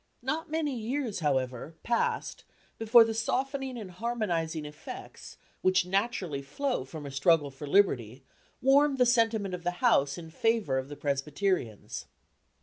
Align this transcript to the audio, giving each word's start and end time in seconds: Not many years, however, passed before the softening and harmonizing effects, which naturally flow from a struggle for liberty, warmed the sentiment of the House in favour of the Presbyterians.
Not 0.23 0.49
many 0.49 0.75
years, 0.75 1.19
however, 1.19 1.75
passed 1.83 2.43
before 2.79 3.03
the 3.03 3.13
softening 3.13 3.77
and 3.77 3.91
harmonizing 3.91 4.65
effects, 4.65 5.37
which 5.61 5.85
naturally 5.85 6.41
flow 6.41 6.85
from 6.85 7.05
a 7.05 7.11
struggle 7.11 7.51
for 7.51 7.67
liberty, 7.67 8.23
warmed 8.63 8.97
the 8.97 9.05
sentiment 9.05 9.53
of 9.53 9.63
the 9.63 9.77
House 9.77 10.17
in 10.17 10.31
favour 10.31 10.79
of 10.79 10.89
the 10.89 10.95
Presbyterians. 10.95 12.07